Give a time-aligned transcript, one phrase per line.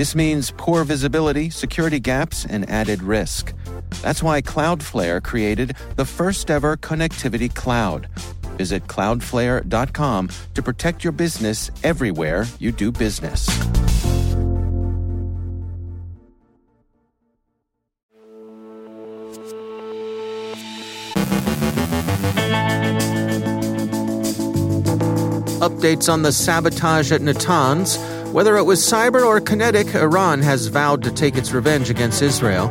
[0.00, 3.52] This means poor visibility, security gaps, and added risk.
[4.00, 8.08] That's why Cloudflare created the first ever connectivity cloud.
[8.56, 13.46] Visit cloudflare.com to protect your business everywhere you do business.
[25.60, 27.98] Updates on the sabotage at Natanz.
[28.32, 32.68] Whether it was cyber or kinetic, Iran has vowed to take its revenge against Israel.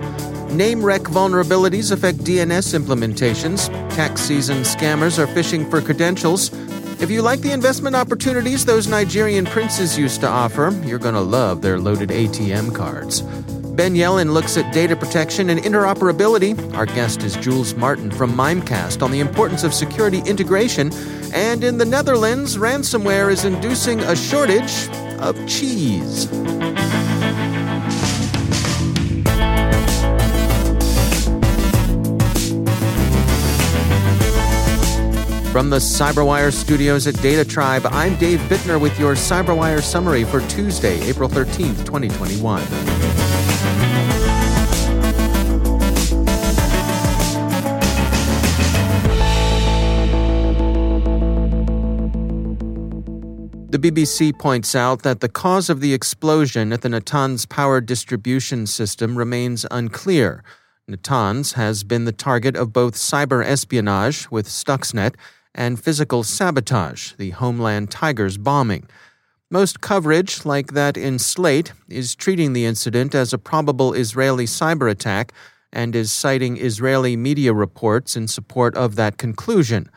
[0.52, 3.67] Name-wreck vulnerabilities affect DNS implementations.
[3.94, 6.53] Tax season scammers are fishing for credentials.
[7.02, 11.19] If you like the investment opportunities those Nigerian princes used to offer, you're going to
[11.19, 13.19] love their loaded ATM cards.
[13.75, 16.73] Ben Yellen looks at data protection and interoperability.
[16.73, 20.94] Our guest is Jules Martin from Mimecast on the importance of security integration.
[21.34, 24.88] And in the Netherlands, ransomware is inducing a shortage
[25.20, 26.25] of cheese.
[35.52, 41.02] From the Cyberwire studios at DataTribe, I'm Dave Bittner with your Cyberwire summary for Tuesday,
[41.02, 43.09] April 13th, 2021.
[53.70, 58.66] The BBC points out that the cause of the explosion at the Natanz power distribution
[58.66, 60.44] system remains unclear.
[60.89, 65.14] Natanz has been the target of both cyber espionage with Stuxnet
[65.53, 68.90] and physical sabotage, the Homeland Tigers bombing.
[69.52, 74.90] Most coverage, like that in Slate, is treating the incident as a probable Israeli cyber
[74.90, 75.31] attack
[75.72, 79.91] and is citing Israeli media reports in support of that conclusion.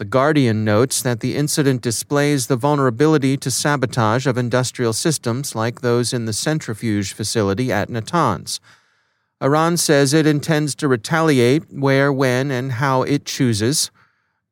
[0.00, 5.82] The Guardian notes that the incident displays the vulnerability to sabotage of industrial systems like
[5.82, 8.60] those in the centrifuge facility at Natanz.
[9.42, 13.90] Iran says it intends to retaliate where, when, and how it chooses.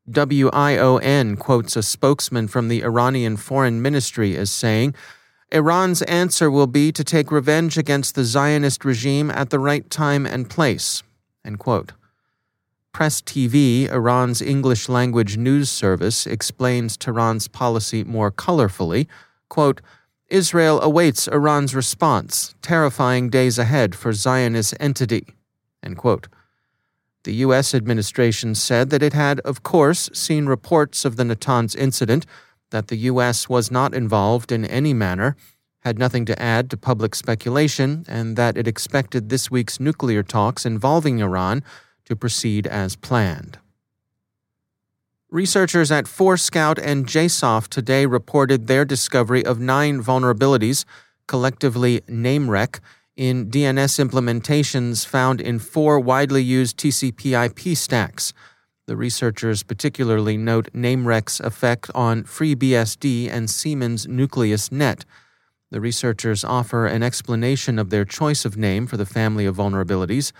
[0.06, 4.94] WION quotes a spokesman from the Iranian Foreign Ministry as saying,
[5.50, 10.26] Iran's answer will be to take revenge against the Zionist regime at the right time
[10.26, 11.02] and place.
[11.42, 11.92] End quote.
[12.98, 19.06] Press TV, Iran's English language news service, explains Tehran's policy more colorfully.
[19.48, 19.80] Quote,
[20.30, 25.28] Israel awaits Iran's response, terrifying days ahead for Zionist entity.
[25.84, 27.72] The U.S.
[27.72, 32.26] administration said that it had, of course, seen reports of the Natanz incident,
[32.70, 33.48] that the U.S.
[33.48, 35.36] was not involved in any manner,
[35.82, 40.66] had nothing to add to public speculation, and that it expected this week's nuclear talks
[40.66, 41.62] involving Iran
[42.08, 43.58] to proceed as planned.
[45.30, 50.86] Researchers at Forescout and JSOF today reported their discovery of nine vulnerabilities,
[51.26, 52.80] collectively NameWreck,
[53.14, 58.32] in DNS implementations found in four widely used TCP/IP stacks.
[58.86, 65.04] The researchers particularly note NameWreck's effect on FreeBSD and Siemens Nucleus Net.
[65.70, 70.32] The researchers offer an explanation of their choice of name for the family of vulnerabilities.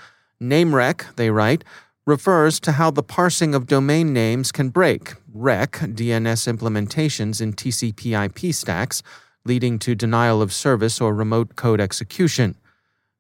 [0.42, 1.64] NameWreck, they write,
[2.06, 8.54] refers to how the parsing of domain names can break wreck DNS implementations in TCP/IP
[8.54, 9.02] stacks,
[9.44, 12.54] leading to denial of service or remote code execution.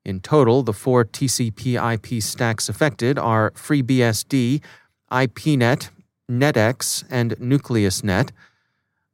[0.04, 4.62] In total, the four TCP/IP stacks affected are FreeBSD,
[5.10, 5.90] IPNet,
[6.30, 8.30] NetX, and NucleusNet.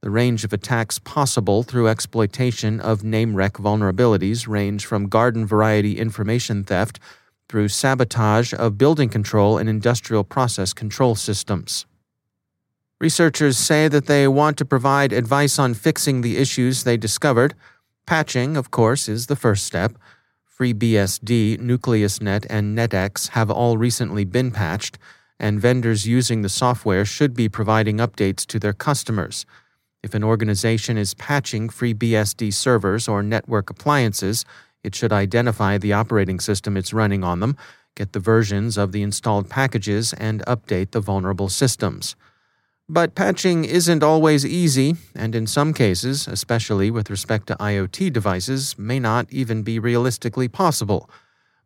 [0.03, 6.65] The range of attacks possible through exploitation of NameWreck vulnerabilities range from garden variety information
[6.65, 7.01] theft
[7.55, 11.87] through sabotage of building control and industrial process control systems.
[13.01, 17.55] Researchers say that they want to provide advice on fixing the issues they discovered.
[18.09, 19.93] Patching, of course, is the first step.
[20.59, 24.99] FreeBSD, NucleusNet, and NetX have all recently been patched,
[25.39, 29.47] and vendors using the software should be providing updates to their customers.
[30.03, 34.45] If an organization is patching FreeBSD servers or network appliances,
[34.85, 37.57] it should identify the operating system it's running on them,
[37.97, 42.15] get the versions of the installed packages, and update the vulnerable systems.
[42.89, 48.79] But patching isn't always easy, and in some cases, especially with respect to IoT devices,
[48.79, 51.09] may not even be realistically possible.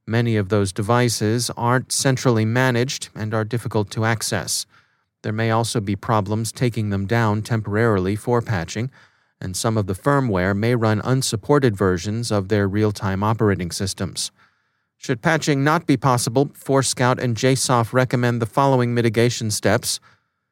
[0.07, 4.65] Many of those devices aren't centrally managed and are difficult to access.
[5.23, 8.91] There may also be problems taking them down temporarily for patching,
[9.41, 14.31] and some of the firmware may run unsupported versions of their real time operating systems.
[14.97, 20.01] Should patching not be possible, Forescout and JSOF recommend the following mitigation steps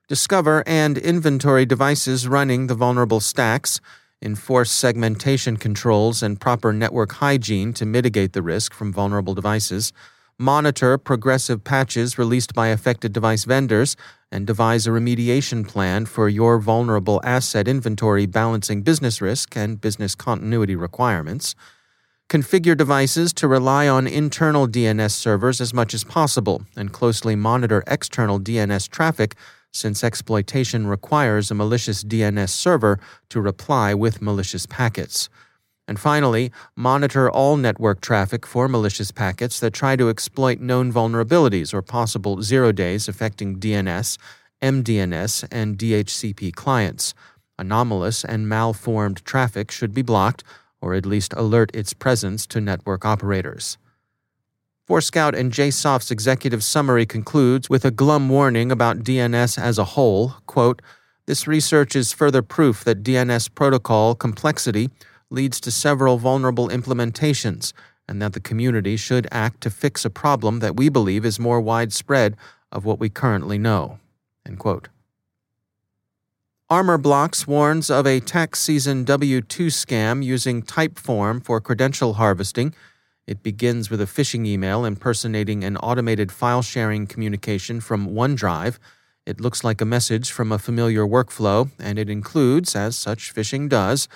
[0.09, 3.81] discover and inventory devices running the vulnerable stacks,
[4.23, 9.93] enforce segmentation controls and proper network hygiene to mitigate the risk from vulnerable devices,
[10.39, 13.97] monitor progressive patches released by affected device vendors,
[14.31, 20.15] and devise a remediation plan for your vulnerable asset inventory balancing business risk and business
[20.15, 21.55] continuity requirements
[22.29, 27.85] Configure devices to rely on internal DNS servers as much as possible and closely monitor
[27.87, 29.37] external DNS traffic
[29.73, 32.99] since exploitation requires a malicious DNS server
[33.29, 35.29] to reply with malicious packets.
[35.89, 41.73] And finally, monitor all network traffic for malicious packets that try to exploit known vulnerabilities
[41.73, 44.19] or possible zero days affecting DNS,
[44.61, 47.15] MDNS, and DHCP clients.
[47.59, 50.43] Anomalous and malformed traffic should be blocked
[50.81, 53.79] or at least alert its presence to network operators.
[54.89, 60.35] Forescout and JSOF's executive summary concludes with a glum warning about DNS as a whole.
[60.47, 60.81] Quote,
[61.27, 64.91] this research is further proof that DNS protocol complexity
[65.31, 67.73] leads to several vulnerable implementations,
[68.09, 71.61] and that the community should act to fix a problem that we believe is more
[71.61, 72.37] widespread
[72.71, 73.99] of what we currently know.
[76.71, 82.75] Armorblox warns of a tax season W 2 scam using Typeform for credential harvesting.
[83.27, 88.79] It begins with a phishing email impersonating an automated file sharing communication from OneDrive.
[89.25, 93.69] It looks like a message from a familiar workflow, and it includes, as such phishing
[93.69, 94.09] does,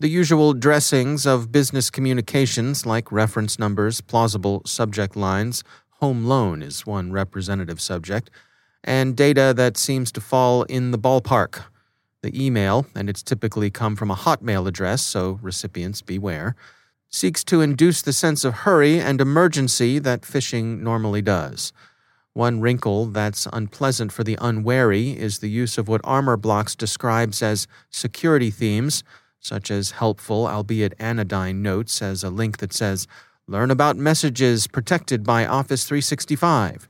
[0.00, 5.64] the usual dressings of business communications like reference numbers, plausible subject lines,
[6.00, 8.30] home loan is one representative subject,
[8.84, 11.64] and data that seems to fall in the ballpark.
[12.22, 16.54] The email, and it's typically come from a Hotmail address, so recipients beware,
[17.10, 21.72] seeks to induce the sense of hurry and emergency that phishing normally does.
[22.34, 27.66] One wrinkle that's unpleasant for the unwary is the use of what Armorblox describes as
[27.90, 29.02] security themes,
[29.40, 33.06] such as helpful, albeit anodyne notes as a link that says,
[33.46, 36.86] Learn about messages protected by Office 365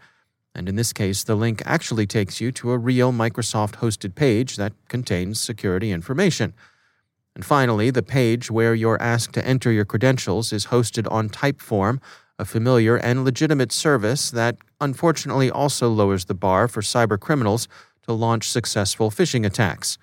[0.58, 4.56] and in this case, the link actually takes you to a real Microsoft hosted page
[4.56, 6.52] that contains security information.
[7.36, 12.00] And finally, the page where you're asked to enter your credentials is hosted on Typeform,
[12.40, 17.68] a familiar and legitimate service that unfortunately also lowers the bar for cybercriminals
[18.02, 19.96] to launch successful phishing attacks.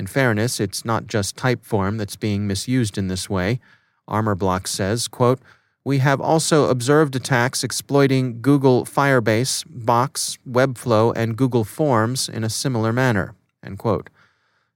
[0.00, 3.60] In fairness, it's not just Typeform that's being misused in this way.
[4.08, 5.40] Armorblox says, quote,
[5.84, 12.48] we have also observed attacks exploiting Google Firebase, Box, Webflow, and Google Forms in a
[12.48, 13.34] similar manner.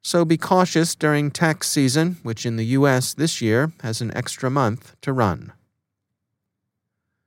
[0.02, 3.14] So be cautious during tax season, which in the U.S.
[3.14, 5.54] this year has an extra month to run.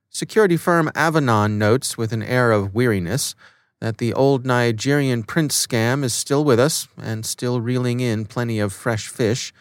[0.08, 3.34] Security firm Avanan notes with an air of weariness
[3.80, 8.58] that the old Nigerian prince scam is still with us and still reeling in plenty
[8.58, 9.52] of fresh fish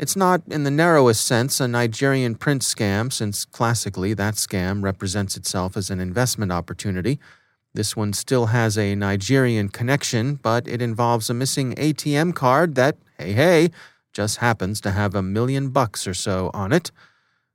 [0.00, 5.36] it's not, in the narrowest sense, a Nigerian prince scam, since classically that scam represents
[5.36, 7.20] itself as an investment opportunity.
[7.74, 12.96] This one still has a Nigerian connection, but it involves a missing ATM card that,
[13.18, 13.70] hey, hey,
[14.14, 16.90] just happens to have a million bucks or so on it.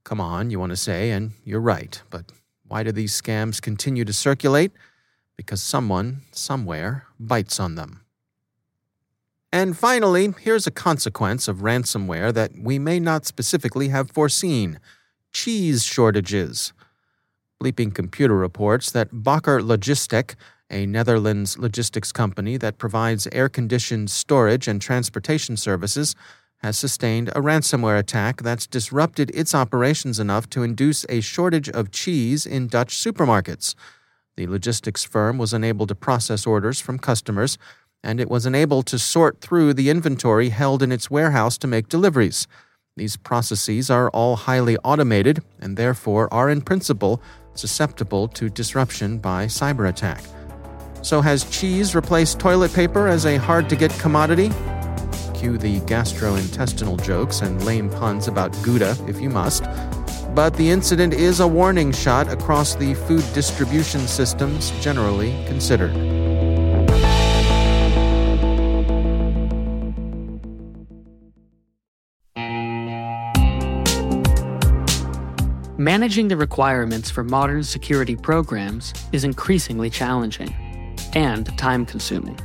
[0.03, 2.31] Come on, you want to say, and you're right, but
[2.67, 4.71] why do these scams continue to circulate?
[5.37, 8.01] Because someone, somewhere, bites on them.
[9.51, 14.79] And finally, here's a consequence of ransomware that we may not specifically have foreseen
[15.31, 16.73] cheese shortages.
[17.61, 20.35] Bleeping Computer reports that Bakker Logistiek,
[20.69, 26.15] a Netherlands logistics company that provides air conditioned storage and transportation services,
[26.57, 31.91] has sustained a ransomware attack that's disrupted its operations enough to induce a shortage of
[31.91, 33.75] cheese in Dutch supermarkets.
[34.37, 37.57] The logistics firm was unable to process orders from customers
[38.05, 41.89] and it was unable to sort through the inventory held in its warehouse to make
[41.89, 42.47] deliveries.
[42.95, 47.21] These processes are all highly automated and therefore are in principle
[47.55, 50.23] susceptible to disruption by cyber attack.
[51.01, 54.49] So, has cheese replaced toilet paper as a hard to get commodity?
[55.33, 59.63] Cue the gastrointestinal jokes and lame puns about Gouda if you must.
[60.35, 65.95] But the incident is a warning shot across the food distribution systems generally considered.
[75.77, 80.53] Managing the requirements for modern security programs is increasingly challenging
[81.13, 82.37] and time consuming.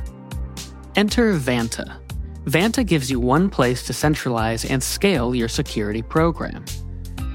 [0.95, 1.97] Enter Vanta.
[2.45, 6.63] Vanta gives you one place to centralize and scale your security program.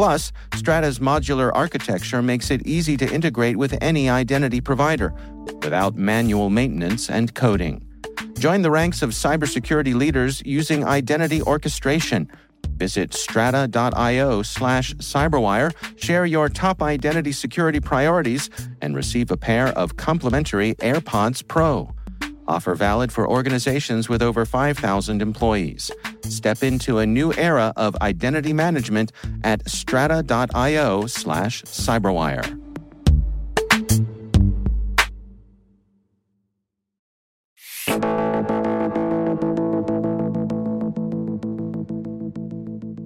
[0.00, 5.12] Plus, Strata's modular architecture makes it easy to integrate with any identity provider
[5.62, 7.86] without manual maintenance and coding.
[8.38, 12.30] Join the ranks of cybersecurity leaders using identity orchestration
[12.78, 18.48] Visit strata.io slash cyberwire, share your top identity security priorities,
[18.80, 21.92] and receive a pair of complimentary AirPods Pro.
[22.48, 25.90] Offer valid for organizations with over 5,000 employees.
[26.24, 29.12] Step into a new era of identity management
[29.44, 32.60] at strata.io slash cyberwire.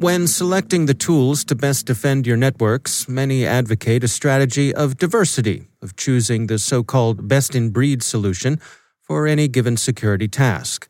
[0.05, 5.69] When selecting the tools to best defend your networks, many advocate a strategy of diversity,
[5.81, 8.61] of choosing the so called best in breed solution
[9.01, 10.89] for any given security task.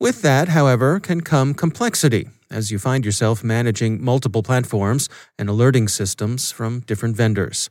[0.00, 5.88] With that, however, can come complexity as you find yourself managing multiple platforms and alerting
[5.88, 7.68] systems from different vendors.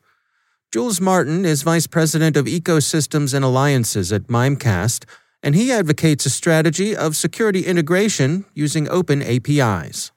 [0.74, 5.06] Jules Martin is Vice President of Ecosystems and Alliances at Mimecast,
[5.42, 10.12] and he advocates a strategy of security integration using open APIs.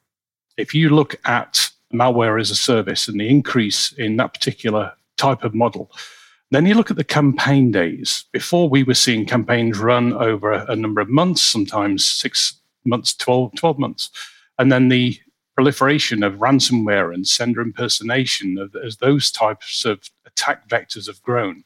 [0.56, 5.44] If you look at malware as a service and the increase in that particular type
[5.44, 5.92] of model,
[6.50, 8.24] then you look at the campaign days.
[8.32, 13.54] Before we were seeing campaigns run over a, number of months, sometimes six months, 12,
[13.54, 14.10] 12 months.
[14.58, 15.18] And then the
[15.54, 21.64] proliferation of ransomware and sender impersonation as those types of attack vectors have grown.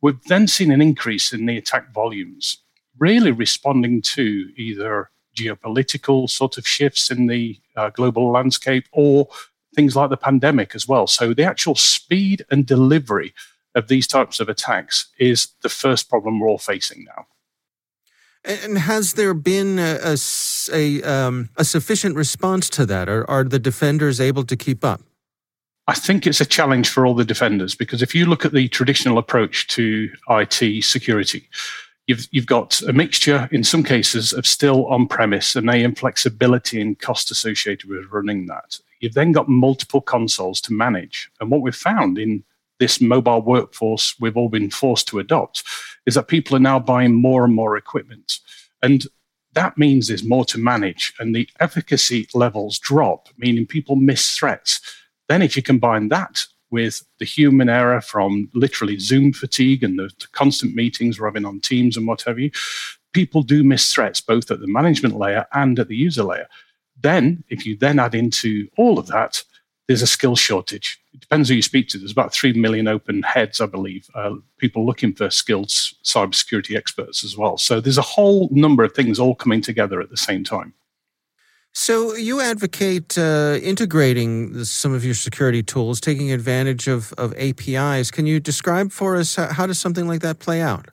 [0.00, 2.58] We've then seen an increase in the attack volumes,
[2.98, 9.28] really responding to either geopolitical sort of shifts in the uh, global landscape or
[9.74, 11.06] things like the pandemic as well.
[11.06, 13.34] So the actual speed and delivery
[13.74, 17.26] of these types of attacks is the first problem we're all facing now.
[18.44, 20.16] And has there been a,
[20.72, 23.08] a, um, a sufficient response to that?
[23.08, 25.02] Are, are the defenders able to keep up?
[25.86, 28.68] I think it's a challenge for all the defenders because if you look at the
[28.68, 31.48] traditional approach to IT security,
[32.10, 36.80] You've, you've got a mixture, in some cases, of still on premise and a flexibility
[36.80, 38.80] and cost associated with running that.
[38.98, 41.30] You've then got multiple consoles to manage.
[41.40, 42.42] And what we've found in
[42.80, 45.62] this mobile workforce we've all been forced to adopt
[46.06, 48.38] is that people are now buying more and more equipment.
[48.82, 49.06] And
[49.52, 54.80] that means there's more to manage and the efficacy levels drop, meaning people miss threats.
[55.28, 60.10] Then, if you combine that with the human error from literally Zoom fatigue and the,
[60.18, 62.50] the, constant meetings having on Teams and what have you,
[63.12, 66.48] people do miss threats both at the management layer and at the user layer.
[67.00, 69.42] Then, if you then add into all of that,
[69.90, 71.00] there's a skill shortage.
[71.12, 71.98] It depends who you speak to.
[71.98, 77.24] There's about 3 million open heads, I believe, uh, people looking for skilled cybersecurity experts
[77.24, 77.58] as well.
[77.58, 80.74] So there's a whole number of things all coming together at the same time.
[81.72, 88.12] So you advocate uh, integrating some of your security tools, taking advantage of, of APIs.
[88.12, 90.86] Can you describe for us how, how does something like that play out?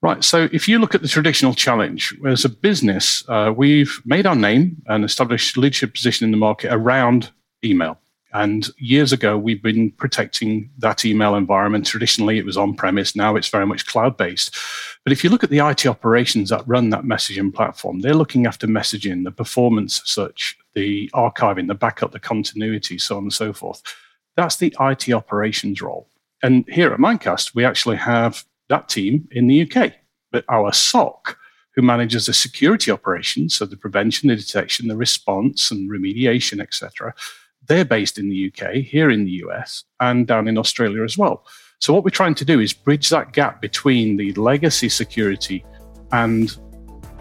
[0.00, 0.24] Right.
[0.24, 4.34] So if you look at the traditional challenge, as a business, uh, we've made our
[4.34, 7.30] name and established leadership position in the market around
[7.62, 7.98] email.
[8.34, 11.86] And years ago, we've been protecting that email environment.
[11.86, 13.14] Traditionally, it was on premise.
[13.14, 14.56] Now it's very much cloud based.
[15.04, 18.46] But if you look at the IT operations that run that messaging platform, they're looking
[18.46, 23.52] after messaging, the performance, such the archiving, the backup, the continuity, so on and so
[23.52, 23.82] forth.
[24.36, 26.08] That's the IT operations role.
[26.42, 29.92] And here at Mimecast, we actually have that team in the UK.
[30.32, 31.38] But our SOC,
[31.76, 37.14] who manages the security operations, so the prevention, the detection, the response, and remediation, etc.,
[37.66, 41.44] they're based in the UK, here in the US, and down in Australia as well.
[41.78, 45.64] So, what we're trying to do is bridge that gap between the legacy security
[46.12, 46.56] and,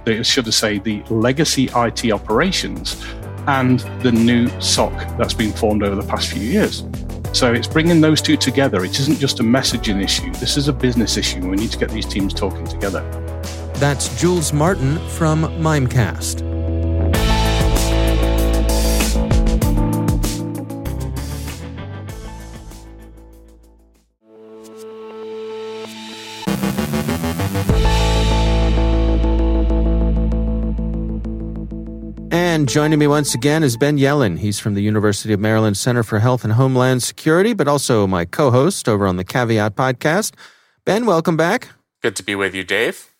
[0.06, 3.04] the, should I say, the legacy IT operations
[3.48, 6.86] and the new SOC that's been formed over the past few years.
[7.34, 8.86] So, it's bringing those two together.
[8.86, 11.42] It isn't just a messaging issue, this is a business issue.
[11.42, 13.02] We need to get these teams talking together.
[13.76, 16.53] That's Jules Martin from Mimecast.
[32.64, 34.40] And joining me once again is Ben Yellen.
[34.40, 38.24] He's from the University of Maryland Center for Health and Homeland Security, but also my
[38.24, 40.34] co host over on the Caveat podcast.
[40.86, 41.68] Ben, welcome back.
[42.02, 43.12] Good to be with you, Dave.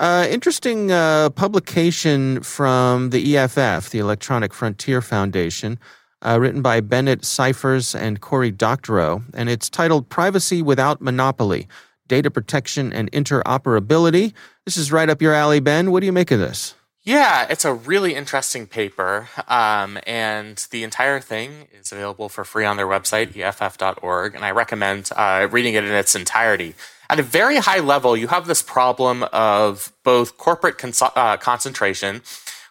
[0.00, 5.78] Uh, interesting uh, publication from the EFF, the Electronic Frontier Foundation,
[6.22, 11.68] uh, written by Bennett Cyphers and Cory Doctorow, and it's titled Privacy Without Monopoly
[12.08, 14.32] Data Protection and Interoperability.
[14.64, 15.92] This is right up your alley, Ben.
[15.92, 16.74] What do you make of this?
[17.08, 22.66] Yeah, it's a really interesting paper, um, and the entire thing is available for free
[22.66, 26.74] on their website, eff.org, and I recommend uh, reading it in its entirety.
[27.08, 32.20] At a very high level, you have this problem of both corporate cons- uh, concentration,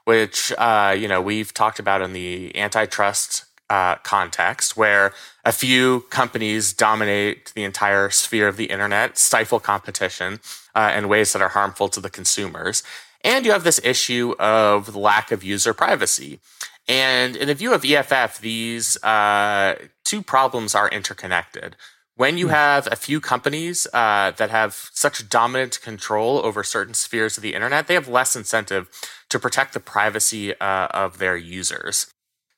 [0.04, 5.14] which uh, you know we've talked about in the antitrust uh, context, where
[5.46, 10.40] a few companies dominate the entire sphere of the internet, stifle competition
[10.76, 12.84] uh, in ways that are harmful to the consumers.
[13.24, 16.40] And you have this issue of lack of user privacy.
[16.88, 21.76] And in the view of EFF, these uh, two problems are interconnected.
[22.16, 22.54] When you hmm.
[22.54, 27.54] have a few companies uh, that have such dominant control over certain spheres of the
[27.54, 28.90] internet, they have less incentive
[29.30, 32.08] to protect the privacy uh, of their users.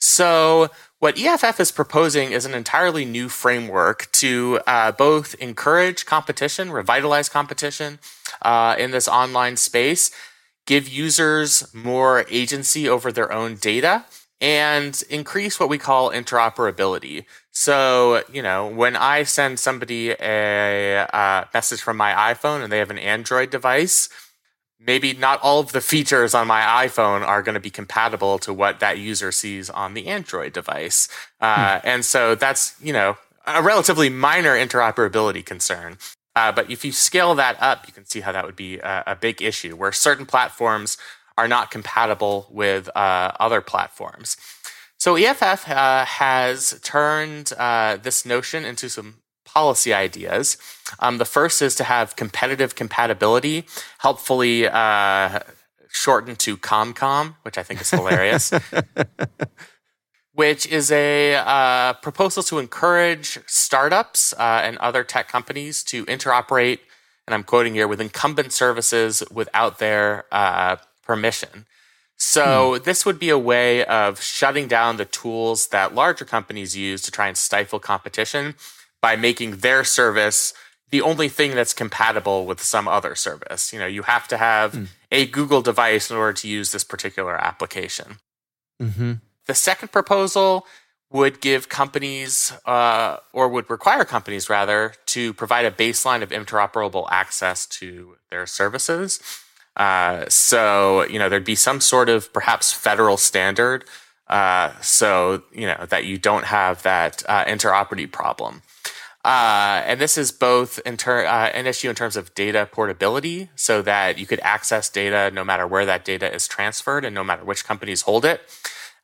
[0.02, 6.72] So, what EFF is proposing is an entirely new framework to uh, both encourage competition,
[6.72, 8.00] revitalize competition
[8.42, 10.12] uh, in this online space,
[10.70, 14.06] give users more agency over their own data,
[14.40, 17.26] and increase what we call interoperability.
[17.52, 22.78] So, you know, when I send somebody a, a, message from my iPhone and they
[22.78, 24.10] have an Android device,
[24.80, 28.54] maybe not all of the features on my iPhone are going to be compatible to
[28.54, 31.10] what that user sees on the Android device.
[31.42, 31.88] Uh, hmm.
[31.88, 35.98] And so that's, you know, a relatively minor interoperability concern.
[36.36, 39.04] Uh, but if you scale that up, you can see how that would be a,
[39.08, 40.98] a big issue where certain platforms
[41.38, 44.38] are not compatible with uh, other platforms.
[44.98, 49.16] So EFF uh, has turned uh, this notion into some
[49.46, 50.58] policy ideas.
[51.00, 53.66] Um, the first is to have competitive compatibility,
[54.00, 55.40] helpfully uh,
[55.92, 58.52] shortened to ComCom, which I think is hilarious.
[60.40, 66.80] which is a uh, proposal to encourage startups uh, and other tech companies to interoperate,
[67.28, 71.66] and I'm quoting here, with incumbent services without their uh, permission.
[72.16, 72.84] So, hmm.
[72.86, 77.12] this would be a way of shutting down the tools that larger companies use to
[77.12, 78.56] try and stifle competition
[79.02, 80.54] by making their service
[80.90, 83.74] the only thing that's compatible with some other service.
[83.74, 84.86] You know, you have to have hmm.
[85.12, 88.20] a Google device in order to use this particular application.
[88.82, 89.14] Mm-hmm.
[89.50, 90.68] The second proposal
[91.10, 97.08] would give companies, uh, or would require companies rather, to provide a baseline of interoperable
[97.10, 99.20] access to their services.
[99.76, 103.86] Uh, so, you know, there'd be some sort of perhaps federal standard,
[104.28, 108.62] uh, so you know that you don't have that uh, interoperability problem.
[109.26, 113.82] Uh, and this is both ter- uh, an issue in terms of data portability, so
[113.82, 117.44] that you could access data no matter where that data is transferred and no matter
[117.44, 118.42] which companies hold it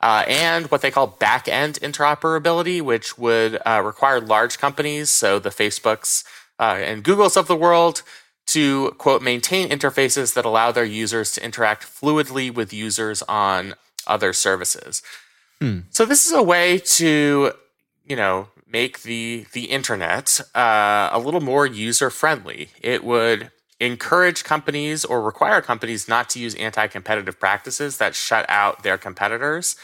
[0.01, 5.39] uh, and what they call back end interoperability, which would uh, require large companies, so
[5.39, 6.23] the Facebooks
[6.59, 8.01] uh, and Googles of the world,
[8.47, 13.73] to quote maintain interfaces that allow their users to interact fluidly with users on
[14.05, 15.01] other services.
[15.59, 15.79] Hmm.
[15.89, 17.53] So this is a way to,
[18.05, 22.69] you know, make the the internet uh, a little more user friendly.
[22.81, 28.45] It would encourage companies or require companies not to use anti competitive practices that shut
[28.49, 29.75] out their competitors.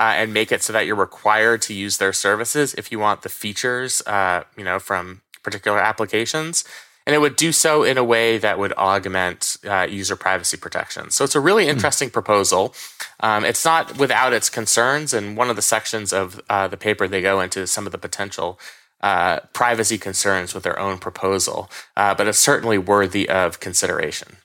[0.00, 3.20] uh, and make it so that you're required to use their services if you want
[3.20, 6.64] the features, uh, you know, from particular applications.
[7.06, 11.10] And it would do so in a way that would augment uh, user privacy protection.
[11.10, 11.70] So it's a really hmm.
[11.70, 12.12] interesting mm.
[12.12, 12.74] proposal.
[13.20, 15.12] Um, it's not without its concerns.
[15.12, 17.98] And one of the sections of uh, the paper, they go into some of the
[17.98, 18.58] potential
[19.02, 24.36] uh, privacy concerns with their own proposal, uh, but it's certainly worthy of consideration.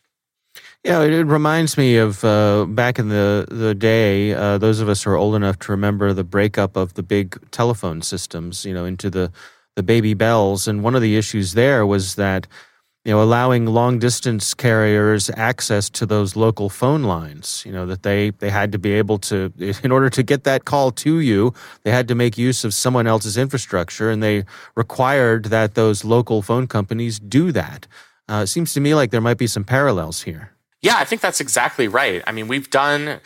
[0.83, 4.33] Yeah, it, reminds me of uh, back in the the day.
[4.33, 7.39] Uh, those of us who are old enough to remember the breakup of the big
[7.49, 9.31] telephone systems, you know, into the
[9.75, 12.45] the baby bells, and one of the issues there was that
[13.05, 17.63] you know allowing long distance carriers access to those local phone lines.
[17.65, 20.65] You know that they they had to be able to, in order to get that
[20.65, 24.43] call to you, they had to make use of someone else's infrastructure, and they
[24.75, 27.87] required that those local phone companies do that.
[28.27, 30.51] Uh, it seems to me like there might be some parallels here.
[30.81, 32.23] Yeah, I think that's exactly right.
[32.25, 33.19] I mean, we've done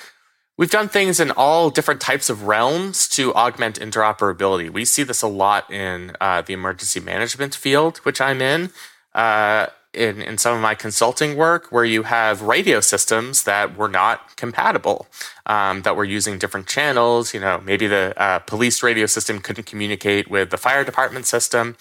[0.57, 4.69] we've done things in all different types of realms to augment interoperability.
[4.69, 8.71] We see this a lot in uh, the emergency management field, which I'm in.
[9.19, 13.89] Uh, in, in some of my consulting work, where you have radio systems that were
[13.89, 15.07] not compatible,
[15.45, 17.33] um, that were using different channels.
[17.33, 21.75] You know, maybe the uh, police radio system couldn't communicate with the fire department system.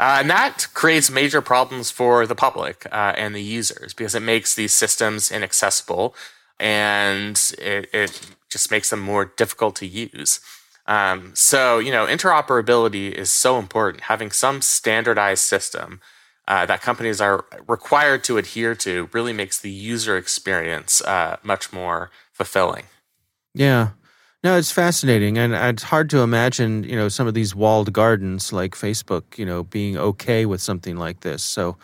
[0.00, 4.22] Uh, and that creates major problems for the public uh, and the users because it
[4.22, 6.14] makes these systems inaccessible
[6.58, 10.40] and it, it just makes them more difficult to use.
[10.86, 14.04] Um, so, you know, interoperability is so important.
[14.04, 16.00] Having some standardized system
[16.50, 21.72] uh, that companies are required to adhere to really makes the user experience uh, much
[21.72, 22.84] more fulfilling.
[23.54, 23.90] Yeah.
[24.42, 28.52] No, it's fascinating, and it's hard to imagine, you know, some of these walled gardens
[28.52, 31.42] like Facebook, you know, being okay with something like this.
[31.42, 31.76] So,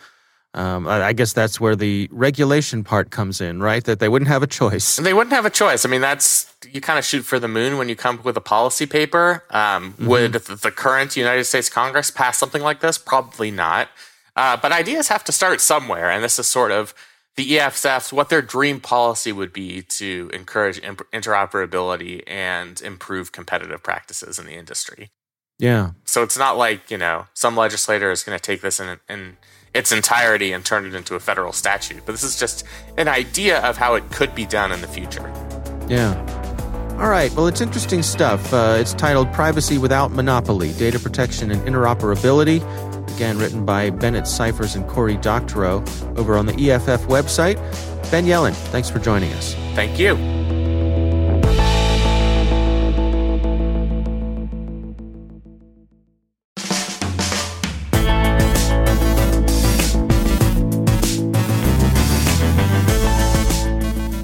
[0.53, 3.83] um, I, guess that's where the regulation part comes in, right?
[3.83, 4.95] That they wouldn't have a choice.
[4.95, 5.85] They wouldn't have a choice.
[5.85, 8.35] I mean, that's you kind of shoot for the moon when you come up with
[8.35, 9.43] a policy paper.
[9.51, 10.07] Um, mm-hmm.
[10.07, 12.97] Would the current United States Congress pass something like this?
[12.97, 13.89] Probably not.
[14.37, 16.93] Uh, but ideas have to start somewhere, and this is sort of
[17.35, 24.39] the EFFs, what their dream policy would be to encourage interoperability and improve competitive practices
[24.39, 25.09] in the industry.
[25.59, 25.91] Yeah.
[26.05, 29.37] So it's not like, you know, some legislator is going to take this in, in
[29.73, 32.05] its entirety and turn it into a federal statute.
[32.05, 32.63] But this is just
[32.95, 35.31] an idea of how it could be done in the future.
[35.87, 36.36] Yeah.
[36.99, 37.31] All right.
[37.33, 38.53] Well, it's interesting stuff.
[38.53, 42.61] Uh, it's titled Privacy Without Monopoly Data Protection and Interoperability
[43.17, 45.83] again written by Bennett Cyphers and Cory Doctorow
[46.17, 47.55] over on the EFF website.
[48.11, 49.55] Ben Yellen, thanks for joining us.
[49.73, 50.15] Thank you.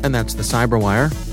[0.04, 1.33] And that's the Cyberwire.